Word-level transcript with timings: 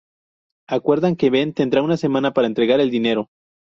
Acuerdan 0.67 1.15
que 1.15 1.29
Ben 1.29 1.53
tendrá 1.53 1.83
una 1.83 1.95
semana 1.95 2.33
para 2.33 2.47
entregar 2.47 2.79
el 2.79 2.89
dinero. 2.89 3.29